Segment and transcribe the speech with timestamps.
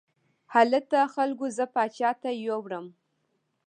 [0.53, 2.85] هلته خلکو زه پاچا ته یووړم.